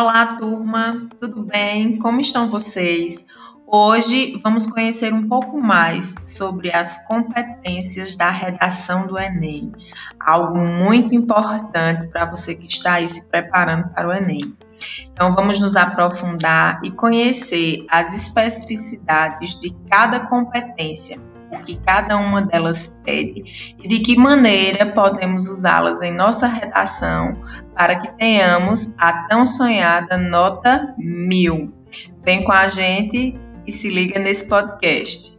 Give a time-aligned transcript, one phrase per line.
[0.00, 1.98] Olá, turma, tudo bem?
[1.98, 3.26] Como estão vocês?
[3.66, 9.72] Hoje vamos conhecer um pouco mais sobre as competências da redação do Enem,
[10.20, 14.56] algo muito importante para você que está aí se preparando para o Enem.
[15.10, 22.42] Então, vamos nos aprofundar e conhecer as especificidades de cada competência o que cada uma
[22.42, 27.42] delas pede e de que maneira podemos usá-las em nossa redação
[27.74, 31.72] para que tenhamos a tão sonhada nota mil.
[32.22, 35.38] Vem com a gente e se liga nesse podcast.